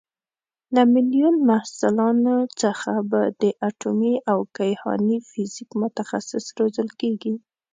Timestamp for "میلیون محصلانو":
0.93-2.35